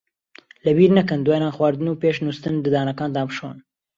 [0.65, 3.57] لەبیر نەکەن دوای نان خواردن و پێش نووستن ددانەکانتان بشۆن.